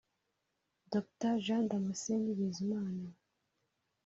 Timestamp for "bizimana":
2.33-3.11